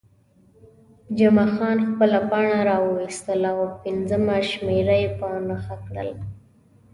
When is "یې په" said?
5.01-5.27